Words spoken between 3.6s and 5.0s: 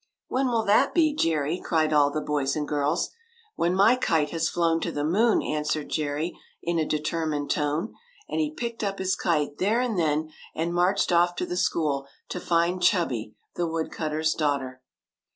my kite has flown to